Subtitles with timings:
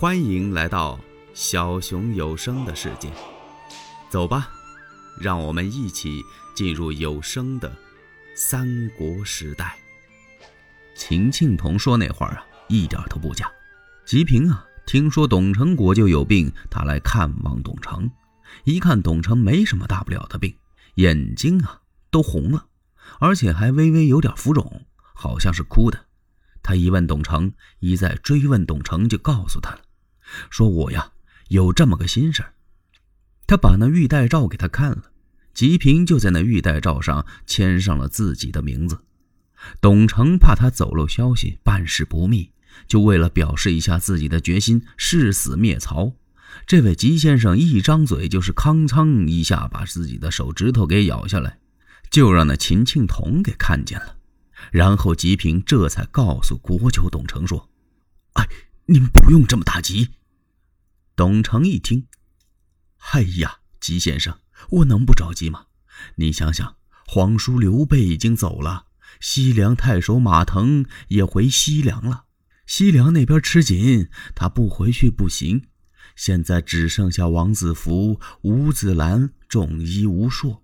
[0.00, 0.98] 欢迎来到
[1.34, 3.12] 小熊有声的世界，
[4.08, 4.48] 走吧，
[5.20, 6.22] 让我们一起
[6.54, 7.70] 进入有声的
[8.34, 9.76] 三国时代。
[10.96, 13.52] 秦庆童说：“那会儿啊，一点都不假。
[14.06, 18.10] 吉平啊，听说董成国就有病，他来看望董成。
[18.64, 20.56] 一看董成没什么大不了的病，
[20.94, 22.68] 眼睛啊都红了，
[23.18, 26.06] 而且还微微有点浮肿，好像是哭的。
[26.62, 29.82] 他一问董成，一再追问董成，就告诉他了。”
[30.48, 31.12] 说我呀
[31.48, 32.54] 有这么个心事儿，
[33.46, 35.10] 他把那玉带诏给他看了，
[35.52, 39.00] 吉平就在那玉带诏上签上了自己的名字。
[39.80, 42.50] 董承怕他走漏消息，办事不密，
[42.86, 46.14] 就为了表示一下自己的决心，誓死灭曹。
[46.66, 51.58] 这位吉先生一张嘴就是康仓一下把自己的手指头给咬下来，
[52.10, 54.16] 就让那秦庆童给看见了。
[54.70, 57.68] 然后吉平这才告诉国舅董承说
[58.34, 58.46] ：“哎，
[58.86, 60.08] 您不用这么大急。”
[61.20, 62.06] 董承一听，
[63.12, 64.38] 哎呀，吉先生，
[64.70, 65.66] 我能不着急吗？
[66.14, 68.86] 你想想，皇叔刘备已经走了，
[69.20, 72.24] 西凉太守马腾也回西凉了，
[72.64, 75.64] 西凉那边吃紧，他不回去不行。
[76.16, 80.62] 现在只剩下王子服、吴子兰、仲医、吴硕，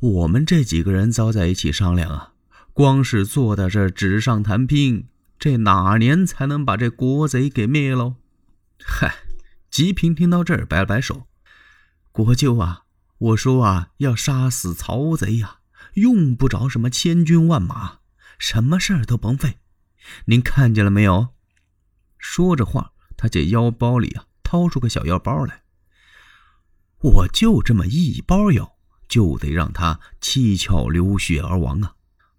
[0.00, 2.32] 我们这几个人遭在一起商量啊，
[2.72, 8.14] 光是坐在这纸上谈兵，这哪年才能把这国贼给灭喽？
[8.82, 9.14] 嗨！
[9.70, 11.28] 吉平听到这儿，摆了摆手
[12.10, 12.82] ：“国舅啊，
[13.18, 15.58] 我说啊，要杀死曹贼呀，
[15.94, 17.98] 用不着什么千军万马，
[18.38, 19.58] 什么事儿都甭费。
[20.24, 21.28] 您看见了没有？”
[22.18, 25.62] 说着话，他这腰包里啊，掏出个小药包来。
[26.98, 28.76] 我就这么一包药，
[29.08, 31.94] 就得让他七窍流血而亡啊！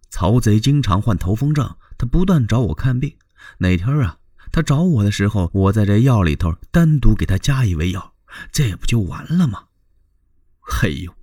[0.09, 3.18] 曹贼经常患头风症，他不断找我看病。
[3.59, 4.18] 哪天啊？
[4.52, 8.14] 他找我的时候，我在这药里头单独给他加一味药，
[8.52, 9.68] 这不就完了吗？
[10.60, 11.16] 嘿呦，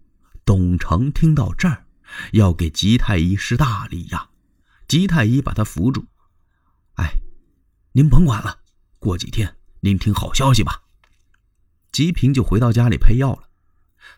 [0.44, 1.84] 董承听到这儿，
[2.32, 4.30] 要给吉太医施大礼呀！
[4.86, 6.06] 吉太医把他扶住，
[6.94, 7.18] 哎，
[7.92, 8.60] 您甭管了，
[8.98, 10.82] 过几天您听好消息吧。
[11.92, 13.50] 吉平就回到家里配药了。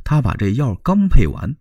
[0.05, 1.57] 他把这药刚配完，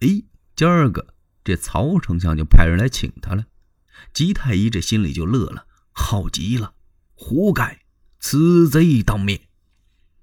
[0.00, 0.22] 哎，
[0.54, 3.46] 今儿个这曹丞相就派人来请他了。
[4.12, 6.74] 吉太医这心里就乐了，好极了。
[7.14, 7.80] 活该，
[8.18, 9.48] 此贼当灭。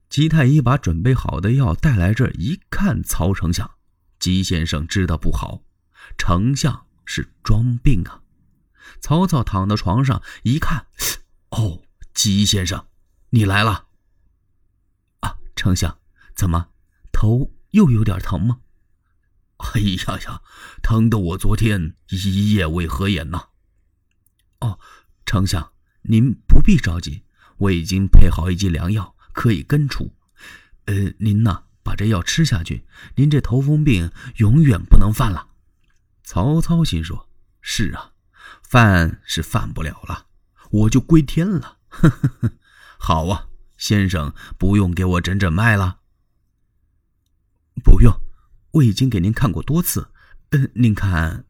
[0.09, 3.69] 吉太医把准备好的药带来这，一看，曹丞相，
[4.19, 5.61] 吉先生知道不好，
[6.17, 8.23] 丞相是装病啊。
[8.99, 10.87] 曹操躺到床上一看，
[11.51, 11.83] 哦，
[12.13, 12.87] 吉先生，
[13.29, 13.85] 你来了。
[15.19, 15.99] 啊，丞相，
[16.35, 16.69] 怎么
[17.11, 18.61] 头又有点疼吗？
[19.57, 20.41] 哎呀呀，
[20.81, 23.49] 疼得我昨天一夜未合眼呐。
[24.61, 24.79] 哦，
[25.25, 25.73] 丞相。
[26.03, 27.23] 您不必着急，
[27.55, 30.13] 我已经配好一剂良药，可以根除。
[30.87, 35.47] 呃，您呢，把这药吃下去，您这头风病永远不能犯了。
[36.21, 37.29] 曹操心说
[37.63, 38.11] ：“是啊，
[38.61, 40.25] 犯是犯不了了，
[40.69, 42.51] 我就归天了。”呵呵呵，
[42.97, 43.47] 好啊，
[43.77, 46.01] 先生不用给我诊诊脉了。
[47.81, 48.13] 不用，
[48.71, 50.11] 我已经给您看过多次。
[50.49, 51.45] 嗯，您看，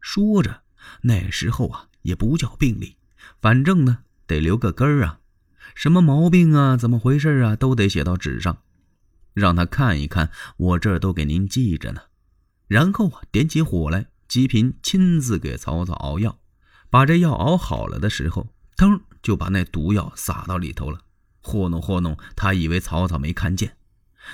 [0.00, 0.64] 说着，
[1.02, 2.96] 那时候啊，也不叫病历。
[3.40, 4.00] 反正呢，
[4.32, 5.18] 得留个根儿啊，
[5.74, 8.62] 什么毛病啊，怎么回事啊，都得写到纸上，
[9.34, 10.30] 让他看一看。
[10.56, 12.00] 我这儿都给您记着呢。
[12.66, 16.38] 然后啊，点起火来，吉平亲自给曹操熬药。
[16.88, 21.00] 把这药熬好了的时候，噔就把那毒药撒到里头了。
[21.42, 23.76] 糊弄糊弄，他以为曹操没看见。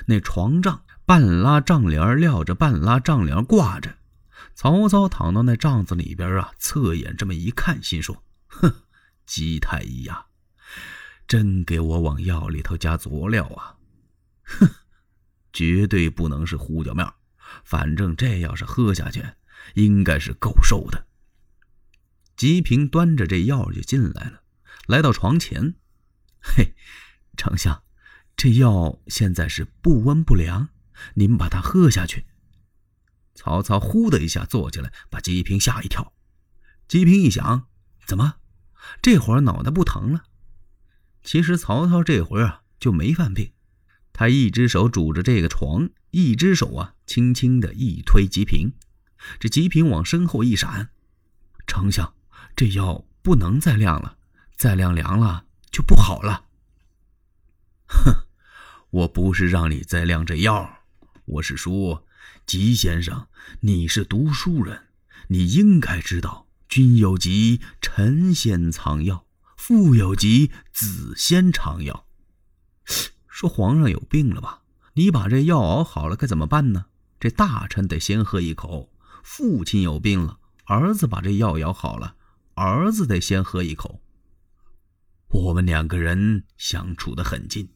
[0.07, 3.97] 那床帐半拉帐帘撂着，半拉帐帘挂着。
[4.55, 8.73] 曹操躺到那帐子里边啊，侧眼这么一看，心说：哼。
[9.29, 10.25] 姬太医呀，
[11.27, 13.77] 真给我往药里头加佐料啊！
[14.43, 14.67] 哼，
[15.53, 17.07] 绝对不能是胡椒面
[17.63, 19.23] 反正这要是喝下去，
[19.75, 21.07] 应该是够受的。
[22.37, 24.43] 吉平端着这药就进来了，
[24.87, 25.75] 来到床前。
[26.41, 26.75] 嘿，
[27.37, 27.83] 丞相，
[28.35, 30.71] 这药现在是不温不凉，
[31.15, 32.25] 您把它喝下去。
[33.35, 36.15] 曹操呼的一下坐起来，把吉平吓一跳。
[36.89, 37.67] 吉平一想，
[38.07, 38.37] 怎么？
[39.03, 40.25] 这会儿脑袋不疼了。
[41.23, 43.53] 其实曹操这会儿啊就没犯病，
[44.13, 48.73] 他一只手拄着这个床，一只手啊轻轻的一推吉平，
[49.39, 50.91] 这吉平往身后一闪。
[51.67, 52.15] 丞相，
[52.57, 54.17] 这药不能再晾了，
[54.57, 56.47] 再晾凉了就不好了。
[57.87, 58.27] 哼，
[58.91, 60.81] 我不是让你再晾这药，
[61.27, 62.07] 我是说，
[62.47, 63.29] 吉先生，
[63.61, 64.89] 你是读书人，
[65.29, 66.48] 你应该知道。
[66.69, 69.25] 君有疾，臣先藏药；
[69.57, 72.07] 父有疾，子先尝药。
[73.27, 74.63] 说皇上有病了吧？
[74.93, 76.87] 你把这药熬好了，该怎么办呢？
[77.19, 78.93] 这大臣得先喝一口。
[79.23, 82.17] 父亲有病了，儿子把这药熬好了，
[82.55, 84.03] 儿子得先喝一口。
[85.29, 87.71] 我们两个人相处的很近，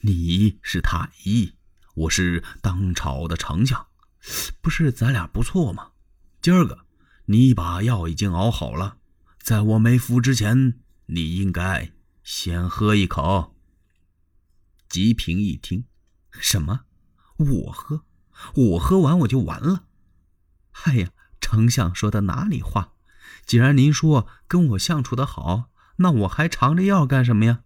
[0.00, 1.54] 你是太医，
[1.94, 3.86] 我是当朝的丞相，
[4.60, 5.90] 不是咱俩不错吗？
[6.40, 6.86] 今儿个
[7.26, 8.98] 你把药已经熬好了，
[9.38, 13.54] 在我没服之前，你应该先喝一口。
[14.88, 15.84] 吉平一听，
[16.32, 16.80] 什么？
[17.36, 18.04] 我喝？
[18.54, 19.84] 我喝完我就完了？
[20.84, 22.94] 哎呀，丞相说的哪里话？
[23.46, 27.60] 既然您说跟我相处的好，那我还尝这药干什么呀？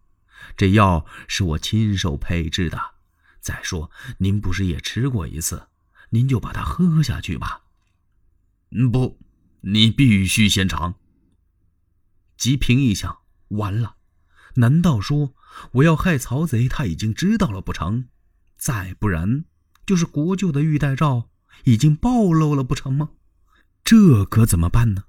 [0.57, 2.95] 这药是我亲手配制的。
[3.41, 5.69] 再说您不是也吃过一次？
[6.11, 7.63] 您就把它喝下去吧。
[8.71, 9.19] 嗯，不，
[9.67, 10.95] 你必须先尝。
[12.37, 13.19] 吉平一想，
[13.49, 13.97] 完了，
[14.57, 15.35] 难道说
[15.73, 16.69] 我要害曹贼？
[16.69, 18.07] 他已经知道了不成？
[18.59, 19.45] 再不然，
[19.87, 21.31] 就是国舅的玉带诏
[21.65, 23.11] 已经暴露了不成吗？
[23.83, 25.05] 这可怎么办呢？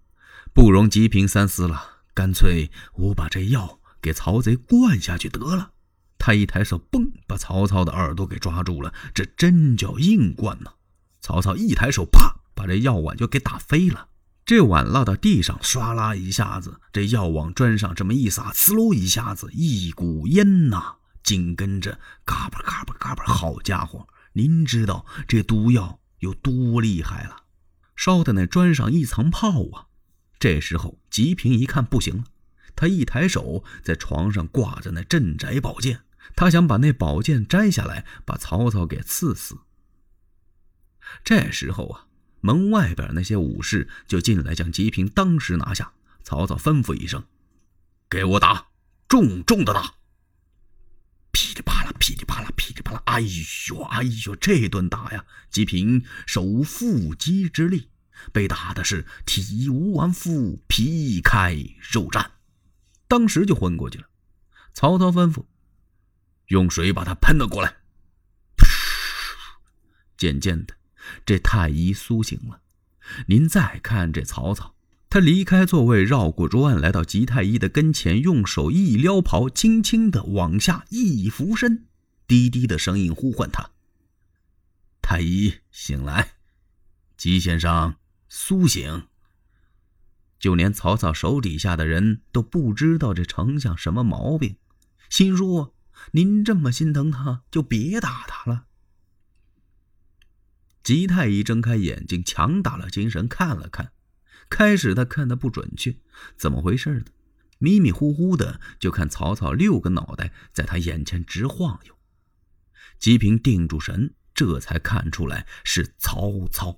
[0.54, 5.74] 不容吉平三思了，干脆我把这药给曹贼灌下去得了。
[6.18, 8.94] 他一抬手，嘣，把曹操的耳朵给抓住了。
[9.13, 10.72] 这真叫硬灌呐！
[11.19, 14.10] 曹操一抬手，啪，把这药碗就给打飞了。
[14.45, 24.07] 这碗落到地上，唰啦一下子，这药往砖上这么一撒，呲喽一下子，一股烟呐，紧跟着嘎巴嘎巴嘎巴，好家伙！
[24.33, 27.38] 您知道这毒药有多厉害了？
[27.95, 29.88] 烧的那砖上一层泡啊！
[30.38, 32.25] 这时候吉平一看不行了，
[32.75, 36.01] 他一抬手，在床上挂着那镇宅宝剑，
[36.36, 39.57] 他想把那宝剑摘下来，把曹操给刺死。
[41.24, 42.06] 这时候啊。
[42.45, 45.94] 门外边那些武士就进来，将吉平当时拿下。
[46.24, 47.25] 曹操吩咐一声
[48.07, 48.68] ：“给我打，
[49.07, 49.95] 重重的打！”
[51.33, 53.01] 噼里啪啦，噼里啪啦，噼里啪啦。
[53.06, 57.89] 哎呦，哎呦，这顿打呀，吉平手无缚鸡之力，
[58.31, 61.56] 被打的是体无完肤，皮开
[61.92, 62.27] 肉绽，
[63.07, 64.07] 当时就昏过去了。
[64.74, 65.45] 曹操吩咐
[66.50, 67.77] ：“用水把他喷了过来。”
[70.15, 70.75] 渐渐的。
[71.25, 72.62] 这太医苏醒了，
[73.28, 74.75] 您再看这曹操，
[75.10, 81.86] 他离开座位，绕过桌案，来到吉太医的跟前，用手一撩袍，轻轻的往下一俯身，
[82.28, 83.72] 低低的声音呼唤他
[85.02, 86.34] ：“太医，醒来！
[87.18, 87.96] 吉先生
[88.28, 89.07] 苏醒。”
[90.38, 94.57] 就连曹操手底下的人都不知道这丞相什么毛病，
[95.10, 95.74] 心说
[96.12, 98.66] ：“您这么心疼他，就别打他了。”
[100.86, 103.92] 吉太医睁开眼睛，强打了精神看了看。
[104.50, 105.98] 开始他看的不准确，
[106.38, 107.06] 怎么回事呢？
[107.58, 111.98] 迷迷糊糊的就看曹操六个脑袋在他眼前直晃悠。
[113.00, 116.78] 吉平定住神，这才看出来是曹操。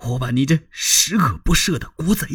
[0.00, 2.28] 我把你这十恶不赦的国贼！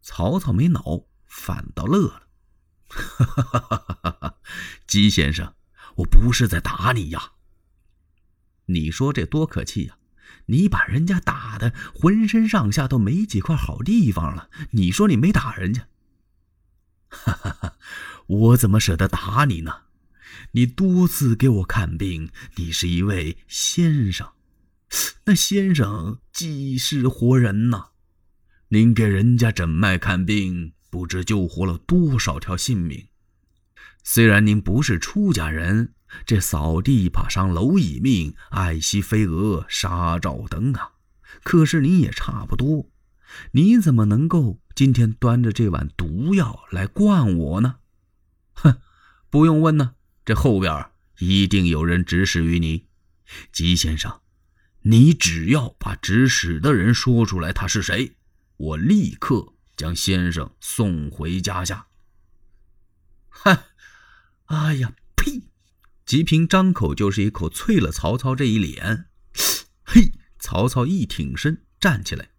[0.00, 2.22] 曹操没恼，反倒乐了。
[2.88, 4.38] 哈哈哈哈哈！
[4.86, 5.54] 吉先生，
[5.96, 7.32] 我不是在打你呀。
[8.66, 9.98] 你说这多可气呀！
[10.46, 15.88] 你把人家打的浑身上下都没几块好地方了，你说你没打人家？
[17.08, 17.78] 哈哈哈！
[18.26, 19.82] 我怎么舍得打你呢？
[20.52, 24.32] 你多次给我看病，你是一位先生，
[25.24, 27.90] 那先生济世活人呐！
[28.68, 33.06] 您给人家诊脉看病，不知救活了多少条性命。
[34.02, 35.94] 虽然您不是出家人。
[36.24, 40.92] 这扫地怕伤蝼蚁命，爱惜飞蛾杀照灯啊！
[41.42, 42.90] 可是你也差不多，
[43.52, 47.76] 你怎么能够今天端着这碗毒药来灌我呢？
[48.54, 48.78] 哼，
[49.30, 49.94] 不用问呢，
[50.24, 52.86] 这后边一定有人指使于你，
[53.52, 54.20] 吉先生，
[54.82, 58.16] 你只要把指使的人说出来，他是谁，
[58.56, 61.88] 我立刻将先生送回家下。
[63.28, 63.58] 哼，
[64.46, 64.94] 哎呀，
[66.06, 69.06] 吉平张口就是一口，啐了曹操这一脸。
[69.82, 72.30] 嘿，曹操一挺身站起来，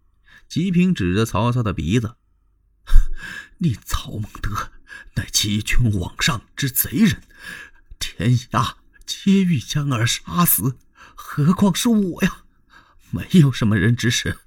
[0.48, 2.16] 吉平指着曹操的鼻子
[3.58, 4.72] ：“你曹孟德
[5.16, 7.22] 乃欺君罔上之贼人，
[7.98, 10.78] 天下皆欲将尔杀死，
[11.14, 12.44] 何况是我呀？
[13.10, 14.38] 没有什么人指使，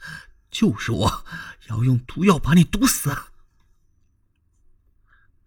[0.49, 1.25] 就是我
[1.69, 3.15] 要用毒药把你毒死。”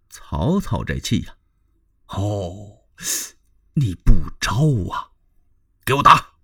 [0.09, 1.35] 曹操这气呀，
[2.07, 2.85] 哦。
[3.76, 4.52] 你不招
[4.93, 5.11] 啊！
[5.85, 6.35] 给我打！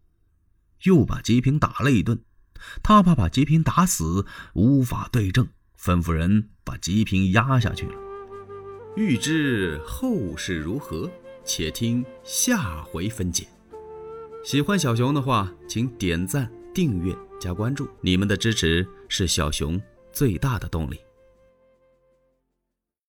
[0.82, 2.24] 又把吉平打了一顿。
[2.82, 5.46] 他怕把吉平打死，无法对证，
[5.78, 7.94] 吩咐人把吉平压下去了。
[8.96, 11.08] 欲知后事如何，
[11.44, 13.46] 且听下回分解。
[14.44, 19.80] 喜欢小熊的话，请点赞、订阅、加关注，你们的支持是小熊
[20.12, 20.98] 最大的动力。